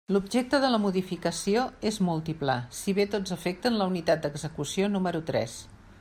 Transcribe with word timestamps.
L'objecte 0.15 0.59
de 0.61 0.69
la 0.75 0.77
modificació 0.85 1.65
és 1.89 1.99
múltiple, 2.07 2.55
si 2.77 2.95
bé 3.01 3.05
tots 3.17 3.35
afecten 3.37 3.77
la 3.83 3.87
unitat 3.93 4.23
d'execució 4.25 4.89
número 4.95 5.21
tres. 5.29 5.59